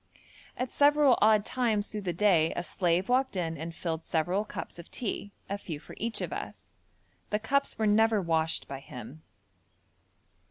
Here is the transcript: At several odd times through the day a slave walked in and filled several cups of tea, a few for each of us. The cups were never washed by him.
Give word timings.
At 0.57 0.71
several 0.71 1.15
odd 1.21 1.45
times 1.45 1.91
through 1.91 2.01
the 2.01 2.11
day 2.11 2.53
a 2.55 2.63
slave 2.63 3.07
walked 3.07 3.35
in 3.35 3.55
and 3.55 3.71
filled 3.75 4.03
several 4.03 4.43
cups 4.43 4.79
of 4.79 4.89
tea, 4.89 5.31
a 5.47 5.59
few 5.59 5.79
for 5.79 5.93
each 5.99 6.21
of 6.21 6.33
us. 6.33 6.69
The 7.29 7.37
cups 7.37 7.77
were 7.77 7.85
never 7.85 8.19
washed 8.19 8.67
by 8.67 8.79
him. 8.79 9.21